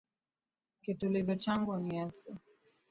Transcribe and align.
Kitulizo 0.83 1.35
changu 1.35 1.77
ni 1.77 1.95
Yesu. 1.97 2.31